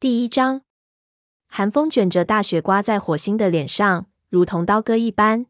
[0.00, 0.62] 第一章，
[1.46, 5.44] 寒风卷着大雪刮在火星的脸上，如同刀割一般。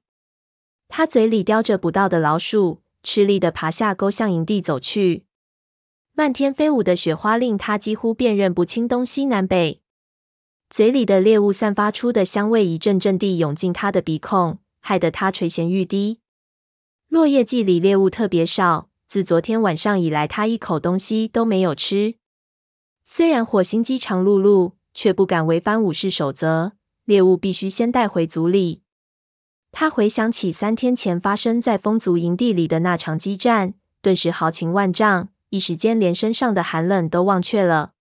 [0.89, 5.25] 他嘴里叼着捕到的老鼠，吃力地爬下沟，向营地走去。
[6.15, 9.83] 漫天飞舞的雪花令他几乎辨认不清东西南北。
[10.69, 16.19] 嘴里的猎物散发出的香味一阵阵地涌进他的鼻孔，害得他垂涎欲滴。
[17.07, 22.17] 落叶季里猎物特别少，自昨天晚上以来，他一口东西都没有吃。
[23.13, 28.83] 虽然火星饥肠辘辘，却不敢违反武士守则，猎物必须先带回族里。
[29.73, 37.95] 他回想起三天前发生在风族营地里的那场激战，顿时豪情万丈，一时间连身上的寒冷都忘却了。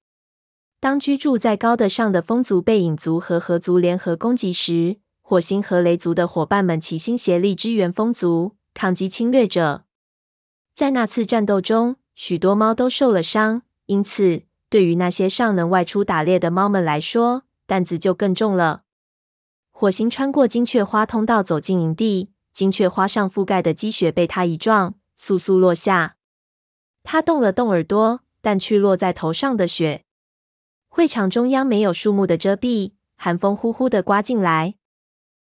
[0.79, 9.85] 当居住在高的上的风族被影族和河族联合攻击时，火星和雷族的伙伴们齐心协力支援风族，抗击侵略者。
[10.75, 18.83] 在那次战斗中，许多猫都受了伤，因此，对于那些尚能外出打猎的猫们来说，担子就更重了。
[19.71, 26.17] 火星穿过金雀花通道走进营地，金雀花上覆盖的积雪被他一撞，簌簌落下。
[27.03, 30.03] 他动了动耳朵，但去落在头上的雪。
[30.87, 34.75] 会场中央没有树木的遮蔽，寒风呼呼地刮进来。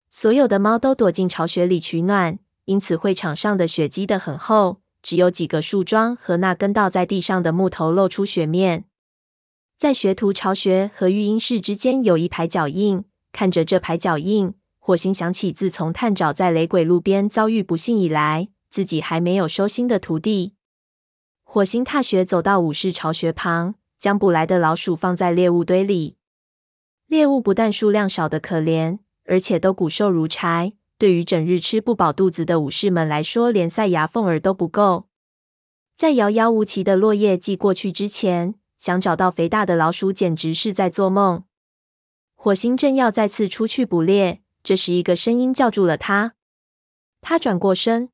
[0.10, 8.86] 所有的猫都躲进巢穴里取暖，因此会场上的雪积得很厚，只有几个树桩和那根倒在地上的木头露出雪面。
[9.78, 20.54] 在学徒巢穴和育婴室之间有一排脚印，看着这排脚印，火星想起自从探爪在雷鬼路边遭遇不幸以来，自己还没有收新的徒弟。
[21.44, 26.16] 火星踏雪走到武士巢穴旁，将捕来的老鼠放在猎物堆里。
[27.08, 30.74] 猎物不但数量少得可怜，而且都骨瘦如柴。
[30.98, 35.10] 对于整日吃不饱肚子的武士们来说，连塞牙缝儿都不够。
[35.98, 41.46] 在遥遥无期的落叶季过去之前，想找到肥大的老鼠，简直是在做梦。
[42.36, 46.36] 火星正要再次出去捕猎，这时一个声音叫住了他。
[47.20, 48.12] 他转过身，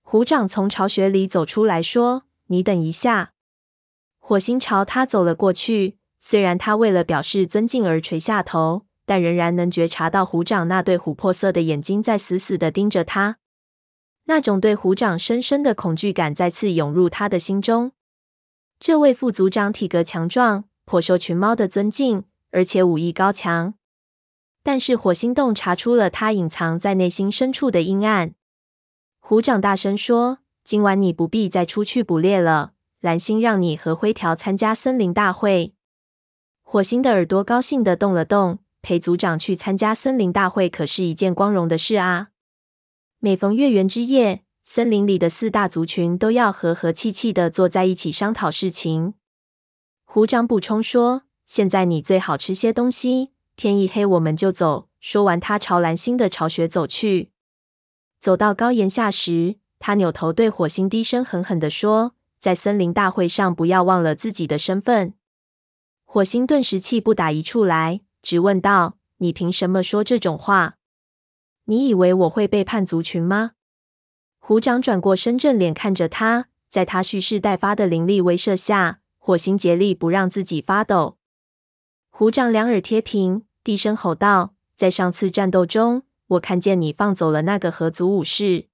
[0.00, 3.34] 虎掌从巢穴里走出来说：“你等一下。”
[4.18, 5.98] 火星朝他走了过去。
[6.18, 13.36] 虽然他为了表示尊敬而垂下头，但仍然能觉察到虎掌那对琥珀色的眼睛在死死地盯着他。
[14.24, 17.92] 那种对虎掌深深的恐惧感再次涌入他的心中。
[18.84, 23.74] 这位副族长体格强壮，颇受群猫的尊敬，而且武艺高强。
[24.64, 28.34] 但是火星洞查出了他隐藏在内心深处的阴暗。
[29.20, 32.72] 虎掌大声说：“今晚你不必再出去捕猎了。
[33.00, 35.74] 蓝星让你和灰条参加森林大会。”
[36.66, 42.30] 火星的耳朵高兴的动了动，陪族长去参加森林大会可是一件光荣的事啊！
[43.20, 49.14] 每逢月圆之夜，森林里的四大族群都要和和气气的坐在一起商讨事情。
[50.04, 57.32] 虎掌补充说：“现在你最好吃些东西，天一黑我们就走。”说完，他朝蓝星的巢穴走去。
[58.20, 65.14] 走到高岩下时，他扭头对火星低声狠狠地说：“在森林大会上，不要忘了自己的身份。”
[66.06, 70.76] 火星顿时气不打一处来，直问道：“你凭什么说这种话？
[71.64, 73.52] 你以为我会背叛族群吗？”
[74.44, 81.16] 虎掌转过身，正脸看着他，在他蓄势待发的凌厉威慑下，火星竭力不让自己发抖。
[82.10, 88.66] 虎掌两耳贴平，低声吼道：“在上次战斗中，我看见你放走了那个河族武士。”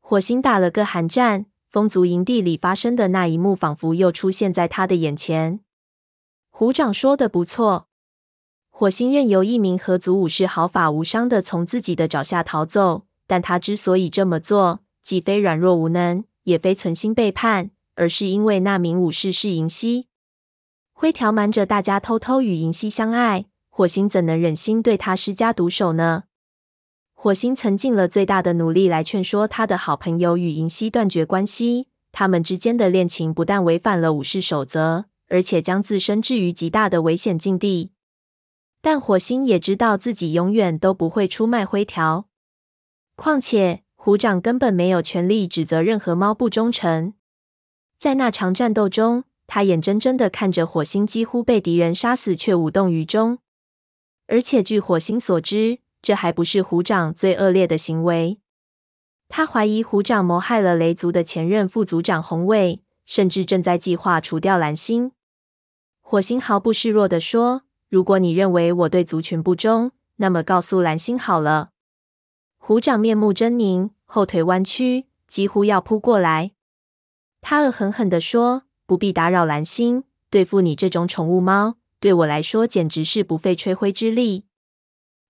[0.00, 5.58] 火星打了个寒战，风族营地里发生的那一幕，仿佛又出现在他的眼前。
[6.50, 7.88] 虎掌说的不错，
[8.70, 13.02] 火星任由一名河族武士毫发无伤的从自己的爪下逃走。
[13.26, 20.06] 但他之所以这么做，既非软弱无能，也非存心背叛，而是因为那名武士是银溪。
[20.92, 26.24] 灰条瞒着大家偷偷与银溪相爱，火星怎能忍心对他施加毒手呢？
[27.14, 31.88] 火星曾尽了最大的努力来劝说他的好朋友与银溪断绝关系。
[32.12, 37.90] 他们之间的恋情不但违反了武士守则，而且将自身置于极大的危险境地。
[38.80, 42.28] 但火星也知道自己永远都不会出卖灰条。
[43.16, 47.14] 况且，虎掌根本没有权利指责任何猫不忠诚。
[47.98, 53.38] 在那场战斗中，他眼睁睁的看着火星几乎被敌人杀死，却无动于衷。
[54.28, 58.38] 而且，据火星所知，这还不是虎掌最恶劣的行为。
[59.28, 65.12] 他怀疑虎掌谋害了雷族的前任副族长红尾，甚至正在计划除掉蓝星。
[66.02, 71.70] 火星毫不示弱的说：“如果你认为我对族群不忠，那么告诉蓝星好了。”
[72.66, 76.50] 虎掌面目狰狞，后腿弯曲，几乎要扑过来。
[77.40, 84.46] 他恶狠狠地说：“不必打扰蓝星，对付你这种宠物猫，对我来说简直是不费吹灰之力。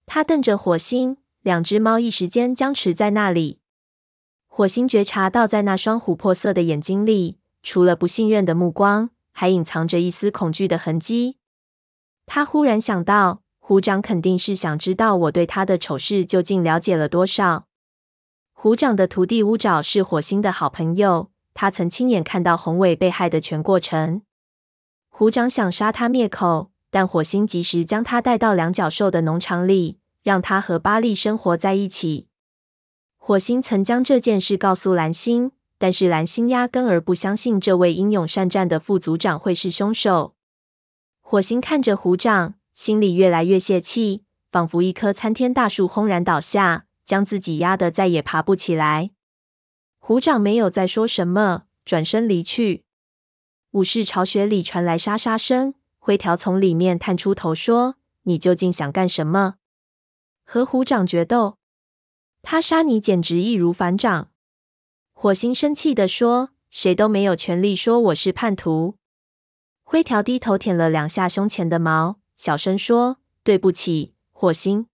[0.06, 3.58] 他瞪着火星，两只猫一时间僵持在那里。
[4.46, 11.36] 火星觉察到，在那双琥珀色的眼睛里，除了不信任的目光，还隐藏着一丝恐惧的痕迹。
[12.24, 17.66] 他忽然想到，虎掌肯定是想知道我对他的丑事究竟了解了多少。
[18.52, 24.22] 虎掌的徒弟乌爪是火星的好朋友，他曾亲眼看到宏伟被害的全过程。
[25.08, 32.28] 虎掌想杀他灭口，但火星及时将他带到两脚兽的农场里，让他和巴利生活在一起。
[33.16, 40.36] 火星曾将这件事告诉蓝星，但是蓝星压根儿不相信这位英勇善战的副组长会是凶手。
[41.20, 49.12] 火星看着虎掌，心里越来越泄气，仿佛一棵参天大树轰然倒下，将自己压得再也爬不起来。
[49.98, 52.84] 虎掌没有再说什么，转身离去。
[53.70, 57.94] 武士巢穴里传来沙沙声，灰条从里面探出头说
[58.24, 59.54] ：“你究竟想干什么？
[60.44, 61.56] 和虎掌决斗？”
[62.44, 64.30] 他杀你简直易如反掌。
[65.14, 68.98] 火星生气地说：“谁都没有权利说我是叛徒。”
[69.82, 74.86] 灰条低头舔了两下胸前的毛，小声说：“对不起，火星。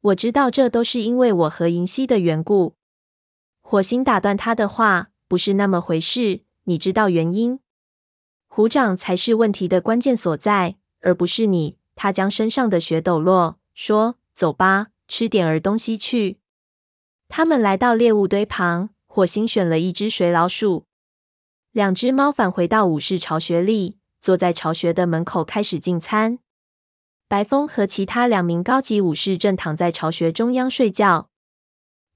[0.00, 2.76] 我知道这都是因为我和银溪的缘故。”
[3.60, 7.60] 火星打断他的话：“不是那么回事，你知道原因。
[8.46, 16.38] 虎掌才是问题的关键所在，而不是你。”他将身上的血抖落，说：“走吧，吃点儿东西去。”
[17.28, 20.86] 他们来到猎物堆旁，火星选了一只水老鼠。
[21.70, 26.38] 两只猫返回到武士巢穴里，坐在巢穴的门口开始进餐。
[27.32, 31.30] 白风和其他两名高级武士正躺在巢穴中央睡觉。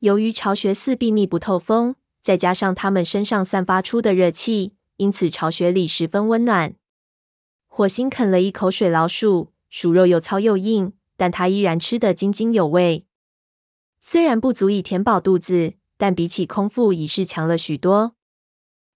[0.01, 6.75] 由于巢穴四壁密不透风，再加上他们身上散发出的热气，因此巢穴里十分温暖。
[7.67, 13.07] 火星啃了一口水老鼠，鼠肉又糙又硬，但它依然吃得津津有味。
[13.99, 18.15] 虽然不足以填饱肚子，但比起空腹已是强了许多。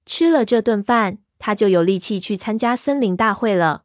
[0.04, 3.84] 吃了这顿饭，他就有力气去参加森林大会了。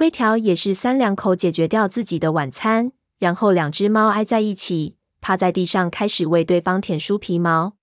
[0.00, 7.74] 灰条也是三两口解决掉自己的晚餐，然后两只猫挨在一起，趴在地上开始为对方舔梳皮毛。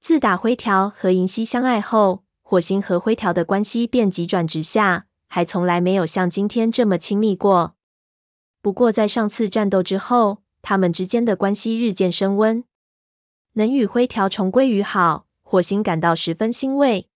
[0.00, 7.74] 自打灰条和银溪相爱后，火星和灰条的关系便急转直下，还从来没有像今天这么亲密过。
[8.62, 12.64] 不过在上次战斗之后，他们之间的关系日渐升温，
[13.52, 17.10] 能与灰条重归于好，火星感到十分欣慰。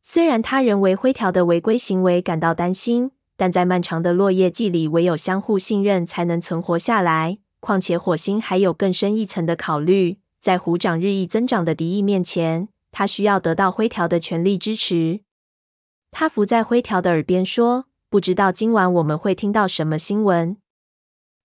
[0.00, 7.38] 虽然他仍为灰条的违规行为感到担心，但在漫长的落叶季里，唯有相互信任才能存活下来。
[7.60, 15.20] 况且火星还有更深一层的考虑，在虎掌日益增长的敌意面前，他需要得到灰条的全力支持。
[16.10, 20.56] 他伏在灰条的耳边说：“不知道今晚我们会听到什么新闻？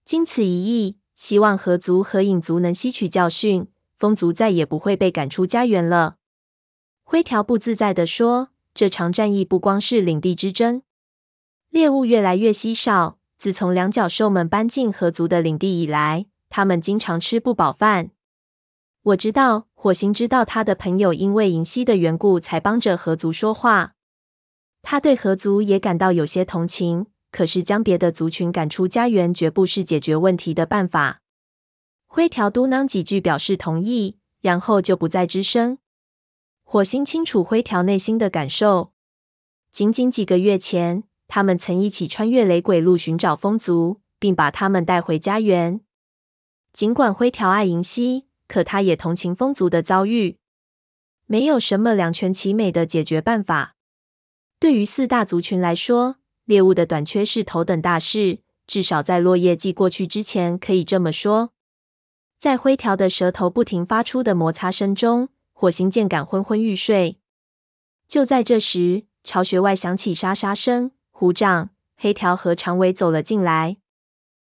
[0.05, 6.15] 经此一役。”希望河族和影族能吸取教训，风族再也不会被赶出家园了。
[7.03, 10.81] 灰条不自在地说：“这场战役不光是领地之争，
[11.69, 13.17] 猎物越来越稀少。
[13.37, 18.11] 自从两脚兽们搬进河族的领地以来，他们经常吃不饱饭。
[19.01, 23.93] 我知道，火星知道他的朋友因为银溪的缘故才帮着河族说话。
[24.81, 31.21] 他对河族也感到有些同情。”可是，将别的族群赶出家园，绝不是解决问题的办法。
[32.07, 35.77] 灰条嘟囔几句表示同意，然后就不再吱声。
[36.63, 38.93] 火星清楚灰条内心的感受。
[39.71, 45.79] 仅仅几个月前，他们曾一起穿越雷鬼路寻找风族，并把他们带回家园。
[46.73, 50.39] 尽管灰条爱银溪，可他也同情风族的遭遇。
[51.27, 53.75] 没有什么两全其美的解决办法。
[54.59, 61.53] 对于四大族群来说，猎物的短缺是头等大事，至少在落叶季过去之前，可以这么说。
[62.39, 67.19] 在灰条的舌头不停发出的摩擦声中，火星渐感昏昏欲睡。
[68.07, 73.75] 就在这时，巢穴外响起沙沙声，虎掌、黑条和长尾走了进来。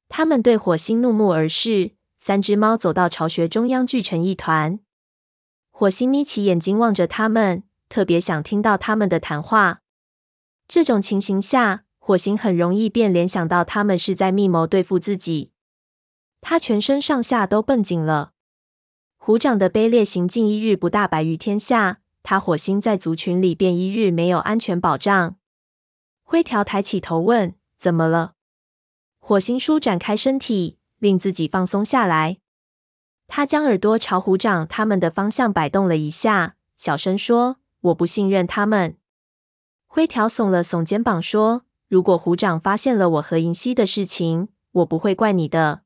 [0.09, 4.81] 他们对火星怒目而视，三只猫走到巢穴中央，聚成一团。
[5.71, 9.79] 火星眯起眼睛望着他们，特别想听到他们的谈话。
[10.67, 15.53] 这种情形下，火星很容易便联想到他们是在密谋对付自己。
[16.41, 18.33] 他全身上下都绷紧了。
[19.15, 25.37] 虎掌的卑劣行径一日不大白于天下，他火星在族群里便一日没有安全保障。
[26.31, 28.35] 灰条抬起头问：“怎么了？”
[29.17, 32.37] 火星舒展开身体，令自己放松下来。
[33.25, 38.95] 他将耳朵朝虎掌他们的方向摆动了一下，小声说：“我不信任他们。”
[39.89, 45.81] 灰条耸了耸肩膀，说：“如果虎掌发现了我和银溪的事情，我不会怪你的。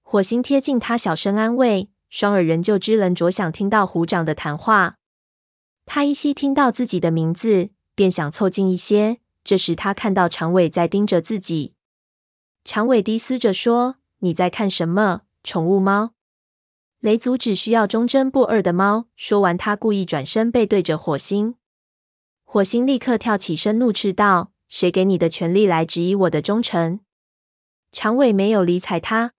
[0.00, 4.96] 火星贴近他，小声安慰，双耳仍旧支棱着，想听到虎掌的谈话。
[5.84, 9.19] 他依稀听到自己的名字，便想凑近一些。
[9.42, 11.74] 这时，他看到长尾在盯着自己。
[12.64, 15.22] 长尾低嘶着说：“你在看什么？
[15.42, 16.12] 宠物猫？
[17.00, 21.54] 雷族只需要忠贞不二的猫。”说完，他故意转身背对着火星。
[22.44, 27.00] 火星立刻跳起身，怒斥道：“谁给你的权利来质疑我的忠诚？”
[27.92, 29.32] 长尾没有理睬他。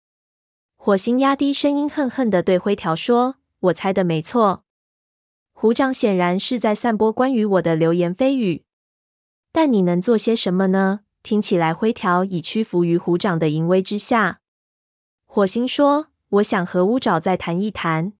[0.75, 4.63] 火星压低声音，恨恨地对灰条说：“我猜的没错，
[5.53, 8.65] 虎掌显然是在散播关于我的流言蜚语。
[9.51, 14.39] 但你能做些什么呢？”听起来灰条已屈服于虎掌的淫威之下。
[15.25, 18.13] 火星说：“我想和乌爪再谈一谈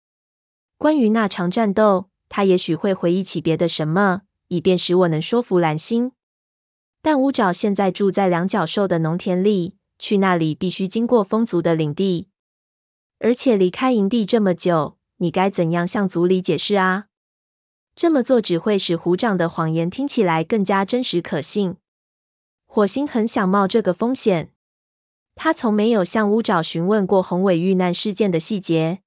[0.78, 2.10] 关于那场战斗。
[2.30, 6.14] 他也许会回忆起别的什么，以便使我能说服蓝星。
[7.02, 12.30] 但乌爪现在住在两角兽的农田里，去那里必须经过风族的领地，
[13.20, 17.08] 而且离开营地这么久，你该怎样向族里解释啊？
[17.96, 21.78] 这么做只会使虎掌的谎言听起来更加真实可信。”
[22.66, 24.54] 火星很想冒这个风险，
[25.36, 29.02] 他从没有向乌爪询问过宏伟遇难事件的细节。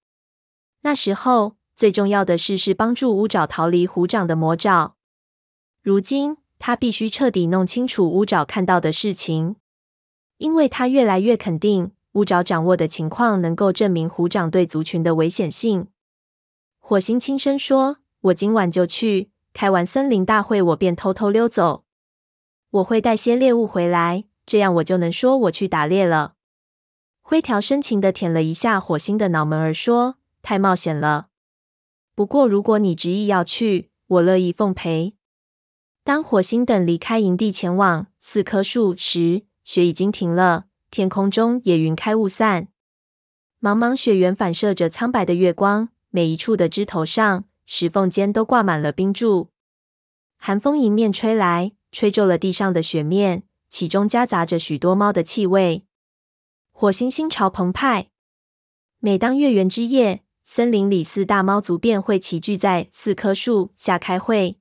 [0.82, 4.96] 那时候最重要的事是帮助乌爪逃离虎掌的魔爪。
[5.82, 9.56] 如今他必须彻底弄清楚乌爪看到的事情，
[10.36, 15.88] 因为他越来越肯定乌爪掌握的情况能够证明虎掌对族群的危险性。
[16.78, 21.84] 火星轻声说：“我今晚就去，开完森林大会，我便偷偷溜走。”
[22.70, 26.34] 我会带些猎物回来，这样我就能说我去打猎了。
[27.20, 31.28] 灰条深情地舔了一下火星的脑门儿，说：“太冒险了。
[32.14, 35.14] 不过如果你执意要去，我乐意奉陪。”
[36.02, 42.68] 当火星等离开营地前往四棵树时，雪已经停了，天空中也云开雾散，
[43.60, 49.50] 茫茫雪原反射着苍白的月光，每一处的枝头上、石缝间都挂满了冰柱。
[50.37, 51.73] 寒风迎面吹来。
[51.94, 55.85] 吹皱了地上的雪面，其中夹杂着许多猫的气味。
[56.73, 58.09] 火星心潮澎湃。
[58.99, 64.59] 每当月圆之夜，森林里四大猫族便会齐聚在四棵树下开会。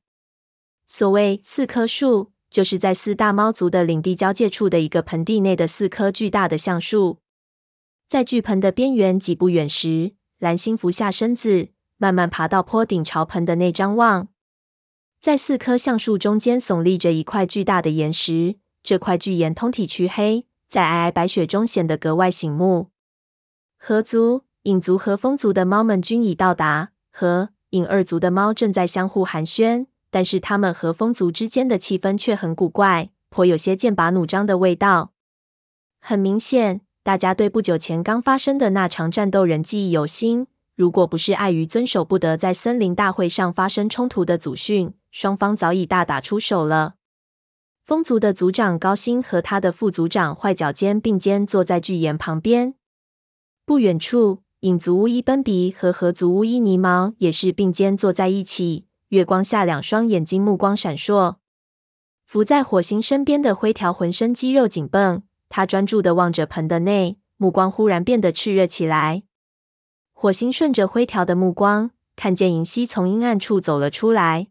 [0.86, 7.18] 所谓四棵树，就是在四大猫族的领地交界处的一个盆地内的四棵巨大的橡树。
[8.08, 11.70] 在巨盆的边缘几步远时，蓝星俯下身子，
[12.04, 14.28] 慢慢爬到坡顶，朝盆的内张望。
[15.22, 22.90] 在四棵橡树中间耸立着一块巨大的岩石，这块巨岩通体黢黑，在皑皑白雪中显得格外醒目。
[23.80, 35.14] 河族、影族和风族的猫们均已到达，和影二族的猫正在相互寒暄，但是他们和风族之间的气氛却很古怪，颇有些剑拔弩张的味道。
[36.02, 40.48] 很明显，大家对不久前刚发生的那场战斗仍记忆犹新。
[40.76, 46.96] 如果不是碍于遵守不得在森林大会上发生冲突的祖训，双方早已大打出手了。
[47.84, 52.74] 风族的族长高星和他的副族长坏脚尖并肩坐在巨岩旁边。
[53.66, 58.88] 不远处，影族乌伊奔鼻和河族乌伊尼毛也是并肩坐在一起。
[59.10, 61.36] 月光下，两双眼睛目光闪烁。
[62.26, 69.24] 伏在火星身边的灰条浑身肌肉紧绷，他专注地望着盆的内，目光忽然变得炽热起来。
[70.24, 74.48] 火星顺着灰条的目光，看见银溪从阴暗处走了出来。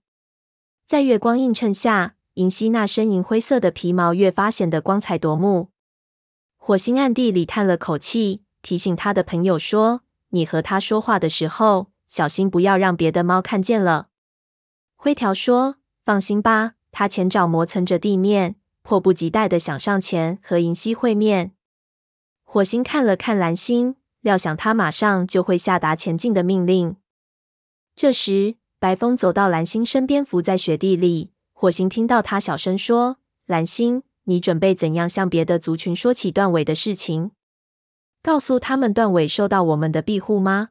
[0.86, 5.70] 在月光映衬下，银溪那身银灰色的皮毛越发显得光彩夺目。
[6.58, 14.08] 火星暗地里叹了口气，提醒他的朋友说：“你和他说话的时候，小心不要让别的猫看见了。”
[14.96, 21.52] 灰条说：“放心吧。”他前爪磨蹭着地面，迫不及待地想上前和银溪会面。
[22.44, 26.96] 火星看了看蓝星，料想他马上就会下达前进的命令。
[27.94, 31.30] 这时，白风走到蓝星身边，伏在雪地里。
[31.52, 37.32] 火星听到他小声说：“蓝星，你准备怎样向别的族群说起断尾的事情？
[38.22, 40.70] 告诉他们断尾受到我们的庇护吗？”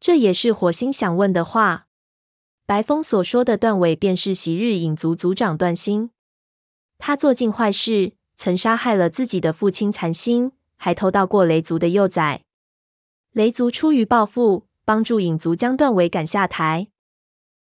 [0.00, 1.86] 这也是火星想问的话。
[2.66, 6.10] 白风所说的断尾，便是昔日影族族长断星。
[6.98, 12.42] 他做尽坏事，曾杀害了自己的父亲残星，还偷盗过雷族的幼崽。
[13.34, 16.86] 雷族出于报复，帮助影族将断尾赶下台。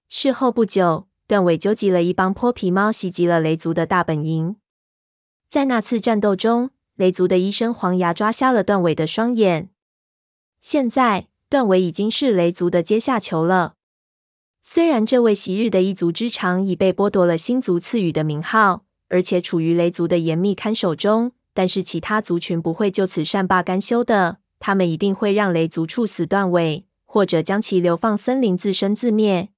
[0.08, 4.58] 事后不久，断尾纠集了一帮泼皮猫，袭击了雷族的大本营。
[5.50, 9.72] 在那次战斗中，雷族的医生黄牙抓瞎了断尾的双眼。
[10.62, 13.74] 现在，断尾已经是雷族的阶下囚了。
[14.62, 21.32] 虽然这位昔日的一族之长已被剥夺了星族赐予的名号，而且处于雷族的严密看守中。
[21.56, 29.50] 但是其他族群不会就此善罢甘休的，他们一定会让雷族处死断尾，或者将其流放森林自生自灭。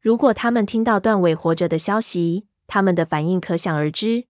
[0.00, 4.24] 如果他们听到断尾活着的消息，他们的反应可想而知。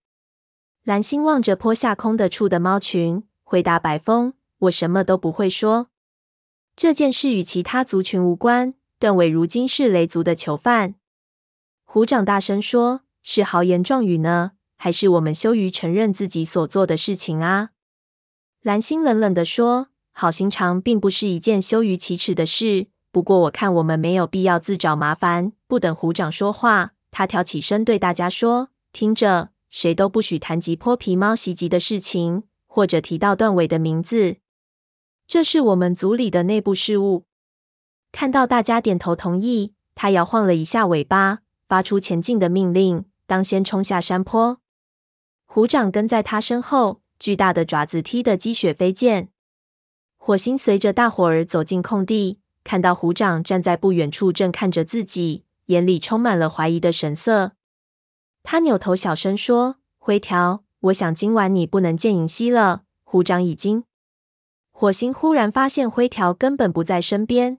[0.83, 4.35] 蓝星望着坡下空的处的猫群，回答白风
[4.67, 5.91] ：“我什么都不会说。
[6.75, 8.75] 这件事与其他族群无关。
[8.99, 10.97] 断尾如今是雷族的囚犯。”
[11.87, 17.71] 虎掌大声说：“是豪言壮语呢？”还是我们羞于承认自己所做的事情啊？
[18.65, 22.87] 蓝星冷冷地说：“好心肠并不是一件羞于启齿的事。
[23.13, 34.37] 不过我看我们没有必要自找麻烦。”不等虎掌说话，他挑起身对大家说：“听着，谁都不许谈及泼皮猫袭击的事情，或者提到断尾的名字。
[35.27, 37.25] 这是我们族里的内部事务。”
[38.13, 44.59] 看到大家点头同意，他摇晃了一下尾巴，发出前进的命令：“当先冲下山坡。”
[45.45, 49.31] 虎掌跟在他身后，巨大的爪子踢得积雪飞溅。
[50.19, 57.53] 火星随着大伙儿走进空地，看到虎掌站在不远处，正看着自己，眼里充满了怀疑的神色。
[58.43, 63.85] 他扭头小声说：“灰条，我想今晚你不能见银溪了。”虎掌已经。
[64.71, 67.59] 火星忽然发现灰条根本不在身边，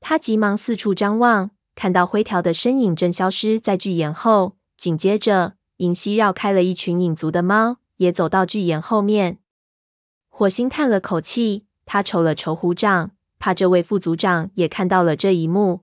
[0.00, 5.54] 他急忙四处张望，看到灰条的身影正消失在巨岩后，紧接着。
[5.78, 9.38] 银溪绕开了一群影族的猫，也走到巨岩后面。
[10.28, 15.82] 火星叹了口气，他瞅了瞅虎掌，怕这位副族长也看到了这一幕。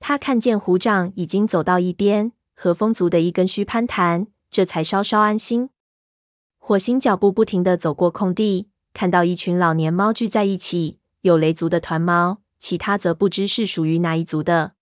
[0.00, 5.70] 他看见虎掌已经走到一边，和风族的一根须攀谈，这才稍稍安心。
[6.58, 14.72] 火星脚步不停的走过空地，看到一群老年猫聚在一起，有雷族的团猫，其他则不知是属于哪一族的。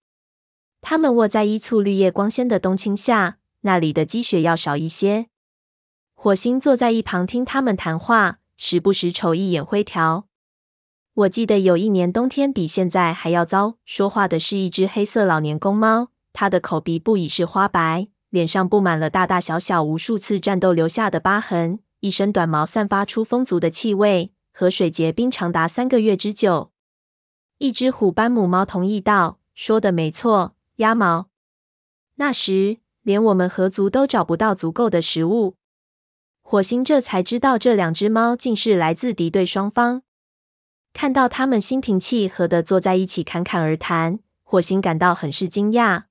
[0.80, 3.38] 他们卧在一簇绿叶光鲜的冬青下。
[3.64, 5.28] 那里的积雪要少一些。
[6.24, 10.28] 火星坐在一旁听他们谈话，时不时瞅一眼灰条。
[11.14, 13.74] 我记得有一年冬天比现在还要糟。
[13.84, 26.70] 说话的是一只黑色老年公猫，它的口鼻部已是花白，脸上布满了大大小小无数次战斗留下的疤痕，一身短毛散发出风族的气味，和水结冰长达三个月之久。
[27.58, 31.26] 一只虎斑母猫同意道：“说的没错，鸭毛。
[32.14, 35.56] 那时。”连我们合族都找不到足够的食物，
[36.52, 40.02] 火星这才知道这两只猫竟是来自敌对双方。
[40.92, 46.02] 看到他们心平气和地坐在一起侃侃而谈，火星感到很是惊讶。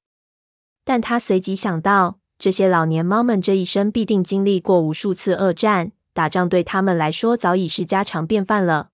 [0.84, 8.90] 但他随即想到，这些老年猫们这一生必定经历过无数次恶战，打仗对他们来说早已是家常便饭了。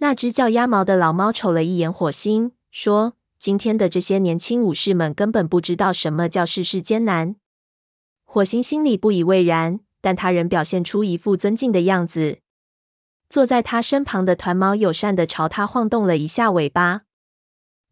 [0.00, 3.14] 那只叫鸭毛的老猫瞅了一眼火星，说。
[3.38, 7.36] 今天的这些年轻武士们根本不知道什么叫世事艰难。
[8.26, 12.38] 火星心里不以为然，但他仍表现出一副尊敬的样子。
[13.28, 17.02] 坐在他身旁的团毛友善地朝他晃动了一下尾巴。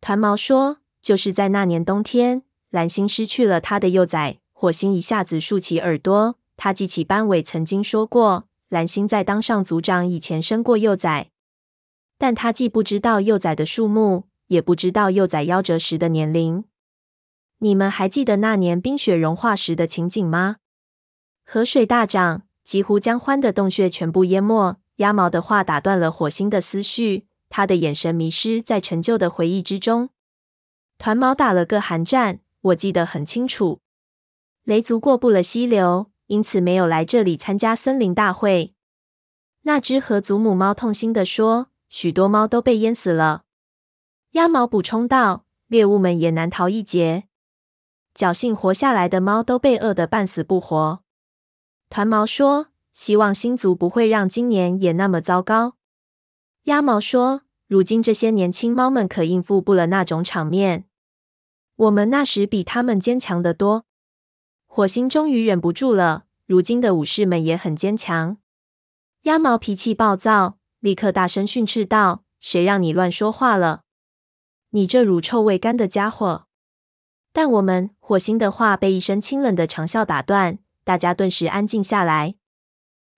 [0.01, 11.31] 团毛说：“就是在那年冬天，蓝星失去了他的幼崽。”火星一下子竖起耳朵，他记起班委曾经说过，蓝星在当上族长以前生过幼崽，
[12.19, 14.25] 但他既不知道幼崽的数目。
[14.49, 16.65] 也不知道幼崽夭折时的年龄。
[17.59, 20.57] 你们还记得那年冰雪融化时的情景吗？
[21.51, 24.77] 河水大涨，几乎将欢的洞穴全部淹没。
[24.97, 30.11] 鸭毛的话打断了火星的思绪，他的眼神迷失在陈旧的回忆之中。
[30.99, 33.81] 团毛打了个寒战，我记得很清楚。
[34.65, 38.75] 雷族过不了溪流，因此没有来这里参加森林大会。
[39.63, 43.45] 那只河族母猫痛心地说：“许多猫都被淹死了。”
[44.33, 47.25] 鸭毛补充道：“猎物们也难逃一劫，
[48.15, 51.01] 侥幸活下来的猫都被饿得半死不活。”
[51.91, 55.77] 团毛说：“希望星族不会让今年也那么糟糕。”
[56.65, 60.85] 鸭毛说：“如今这些年轻猫们可应付不了那种场面。
[61.77, 63.85] 我们那时比他们坚强得多。”
[64.67, 68.37] 火星终于忍不住了：“如今的武士们也很坚强。”
[69.23, 73.83] 鸭毛脾气暴躁，立刻大声训斥道：“谁让你乱说话了？”
[74.71, 76.45] 你这乳臭未干的家伙！
[77.33, 82.37] 但我们火星的话被一声清冷的长啸打断，大家顿时安静下来。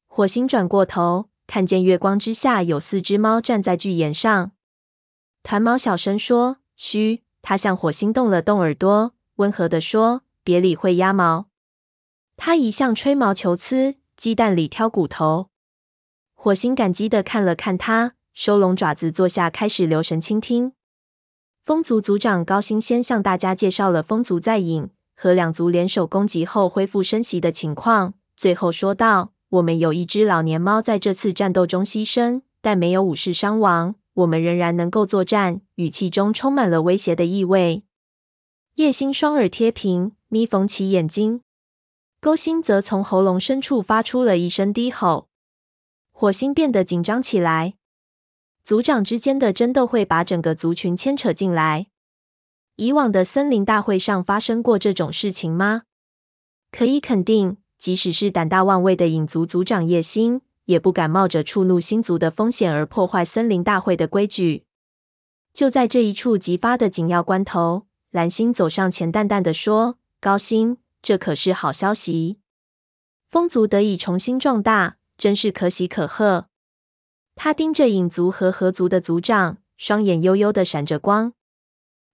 [0.08, 4.50] 火星转过头，看见月光之下有四只猫站在巨岩上。
[5.44, 11.46] 团毛小声说：“嘘。”他向火星动了动耳朵，温和地说：“别理会鸭毛。”
[12.36, 15.50] 他一向吹毛求疵，鸡蛋里挑骨头。
[16.34, 20.72] 火星感激的看了看他，收拢爪子坐下，开始留神倾听。
[21.62, 24.90] 风族族长高星先向大家介绍了风族在影
[25.22, 28.14] 和两族联手攻击后恢复生息的情况。
[28.38, 33.96] 最后说道：“我们有一只老年猫在这次战斗中牺牲，但没有武士伤亡。
[34.14, 37.82] 我们仍然能够作战。”语气中充满了威胁的意味。
[38.76, 41.42] 叶星双耳贴平，眯缝起眼睛。
[42.18, 45.28] 勾心则从喉咙深处发出了一声低吼。
[46.12, 47.74] 火星变得紧张起来。
[48.64, 51.88] 族长之间的争斗会把整个族群牵扯进来。
[52.80, 55.82] 以往的森林大会上发生过这种事情吗？
[56.72, 64.64] 可以肯定，即使是胆大妄为的影族族长叶星，也不敢冒着触怒星族的风险而破坏森林大会的规矩。
[65.52, 72.38] 就在这一触即发的紧要关头，蓝星走上前，淡淡的说：“高星。”这可是好消息，
[73.28, 76.46] 风族得以重新壮大，真是可喜可贺。
[77.34, 81.34] 他盯着影族和合族的族长，双眼幽幽的闪着光。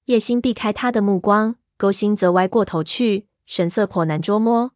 [0.06, 4.70] 叶星避开他的目光，勾心则歪过头去，神色颇难捉摸。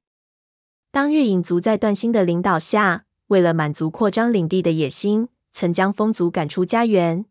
[0.90, 7.26] 当日影族在段星的领导下，为了满足扩张领地的野心，曾将风族赶出家园。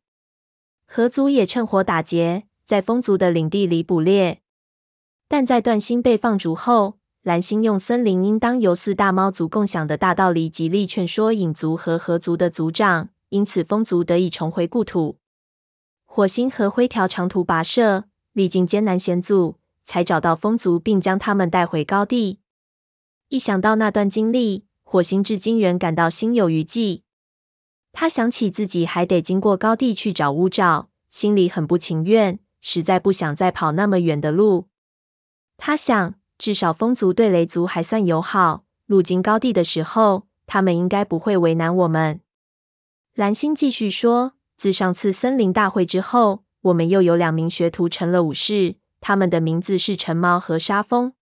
[0.87, 4.39] 河族也趁火打劫，在风族的领地里捕猎。
[5.27, 15.17] 但在段星被放逐后，蓝星用森林应当由四大猫族共享的大道理，极力劝说影族和河族的族长，因此风族得以重回故土。
[16.19, 18.03] 火星和灰条长途跋涉，
[18.33, 19.55] 历经艰难险阻，
[19.85, 22.41] 才找到风族，并将他们带回高地。
[23.29, 27.03] 一想到那段经历，火星至今仍感到心有余悸。
[27.93, 34.67] 他想起自己还得经过高地去找乌爪，心里很不情愿，实在不想再跑那么远的路。
[35.55, 38.65] 他想，至少风族对雷族还算友好。
[38.87, 42.19] 路经高地的时候，他们应该不会为难我们。
[43.15, 51.13] 蓝星继续说：“自上次森林大会之后，我们又有两名学徒成了武士，他们的名字是橙猫和沙风。”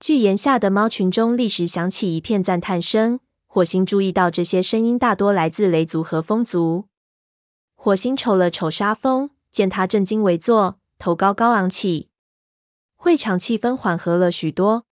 [0.00, 3.20] 巨岩下的猫群中立时响起一片赞叹声。
[3.46, 6.86] 火星注意到，这些声音大多来自雷族和风族。
[7.74, 12.08] 火星瞅了瞅沙风，见他正襟危坐，头高高昂起。
[12.94, 14.86] 会场气氛缓和了许多。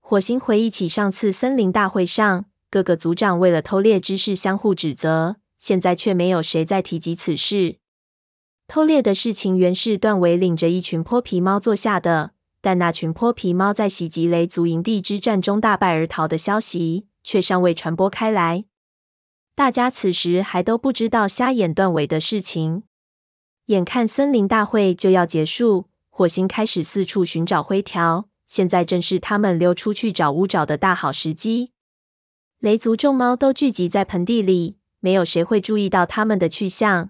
[0.00, 7.76] 火星回忆起上次森林大会上，各个族长为了偷猎之事相互指责，现在却没有谁再提及此事。
[8.66, 18.64] 偷猎的事情原是段维领着一群泼皮猫做下的，但那群泼皮猫在袭击雷族营地之战中大败而逃的消息，却尚未传播开来。
[19.54, 22.84] 大家此时还都不知道瞎眼段维的事情。
[23.66, 25.86] 眼看森林大会就要结束。
[26.10, 31.72] 火星开始四处寻找灰条，现在正是他们溜出去找乌爪的大好时机。
[32.58, 37.08] 雷族众猫都聚集在盆地里，没有谁会注意到他们的去向。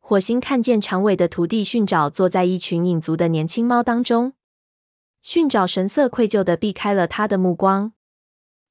[0.00, 4.32] 火星看见长尾的徒弟训爪坐在一群影族的年轻猫当中，
[5.22, 7.92] 训爪神色愧疚地避开了他的目光。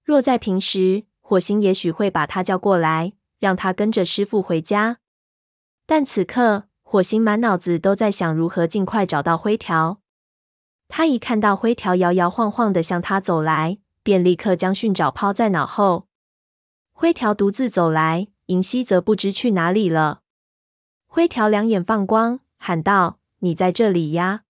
[0.03, 4.97] 若在平时，火星也许会把他叫过来，让他跟着师傅回家，
[5.85, 6.65] 但此刻。
[6.83, 10.01] 火星满脑子都在想如何尽快找到灰条。
[10.89, 16.07] 他一看到灰条摇摇晃晃地向他走来，便立刻将训爪抛在脑后。
[16.97, 20.21] 灰条独自走来，银溪则不知去哪里了。
[21.05, 24.43] 灰条两眼放光，喊道：“你在这里呀！”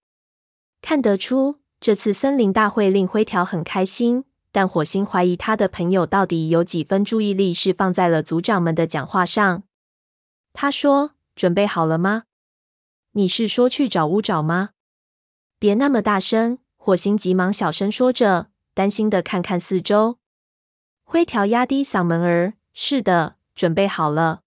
[0.79, 9.63] 看得出，这次森林大会令灰条很开心，但火星怀疑他的朋友到底有几分注意力是放在了族长们的讲话上。
[10.53, 12.25] 他说：“准备好了吗？”
[13.13, 14.69] 你是说去找乌爪吗？
[15.58, 16.60] 别那么大声！
[16.77, 20.19] 火星急忙小声说着，担心的看看四周。
[21.15, 24.41] 灰条压低嗓门儿：“是的，准备好了。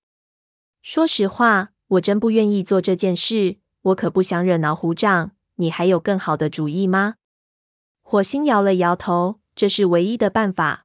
[0.83, 5.31] 说实话，我真不愿意做这件事，我可不想惹恼虎掌。
[5.55, 7.15] 你还有更好的主意吗？”
[8.05, 10.85] 火星摇了摇头：“这是唯一的办法。”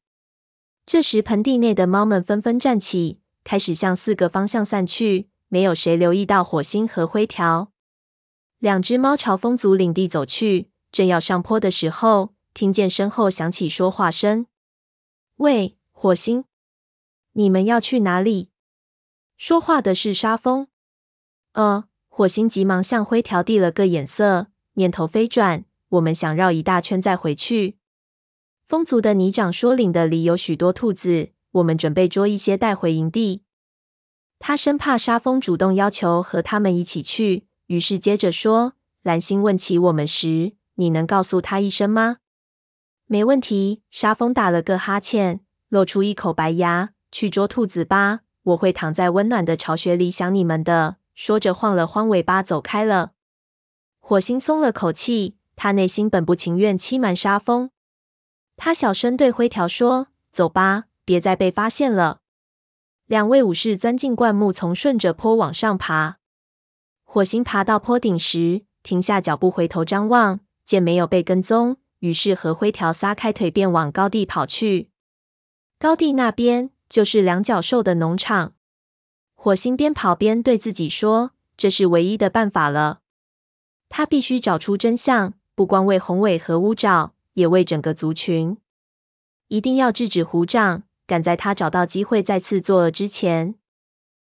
[0.87, 7.73] 这时，盆地内的猫们纷纷站起，开始向四个方向散去，没有谁留意到火星和灰条。
[8.59, 14.45] 两只猫朝风族领地走去，正要上坡的时候，听见身后响起说话声
[15.43, 16.45] ：“喂，火星，
[17.33, 18.49] 你们要去哪里？”
[19.35, 20.69] 说话的是沙风。
[21.51, 27.77] 呃，火星急忙向灰条递了个眼色，念头飞转：“我们想绕一大圈再回去。”
[28.63, 33.43] 风族的泥掌说：“领的里有许多兔子，我们准备捉一些带回营地。”
[34.39, 37.47] 他生怕沙风主动要求和他们一起去。
[37.67, 42.19] 于是接着说：“蓝星问起我们时，你能告诉他一声吗
[43.07, 46.91] ？”“没问题。”沙风打了个哈欠，露出一口白牙。
[47.11, 53.11] “去捉兔子吧，我会躺在温暖的巢穴里想你们的。”说着晃了晃尾巴走开了。
[53.99, 57.69] 火星松了口气，他内心本不情愿欺瞒沙风。
[58.57, 62.21] 他小声对灰条说：“走吧，别再被发现了。”
[63.05, 66.17] 两位武士钻进灌木丛，顺着坡往上爬。
[67.03, 74.89] 火星爬到坡顶时，停下脚步，回头张望，见没有被跟踪，于是和灰条撒开腿，便往高地跑去。
[75.79, 78.55] 高地那边就是两脚兽的农场。
[79.35, 82.99] 火星边跑边对自己说：“这是唯一的办法了。
[83.87, 88.57] 他必须找出真相，不光为宏伟和乌爪，也为整个族群。
[89.47, 93.55] 一定要制止虎掌，赶在他找到机会再次作恶之前。”